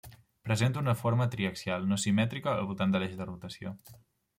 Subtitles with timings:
[0.47, 3.81] Presenta una forma triaxial, no simètrica al voltant de l'eix de rotació.